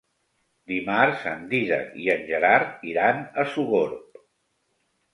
Dimarts 0.71 1.25
en 1.33 1.43
Dídac 1.51 1.93
i 2.05 2.11
en 2.15 2.25
Gerard 2.33 2.91
iran 2.95 3.25
a 3.45 3.49
Sogorb. 3.55 4.23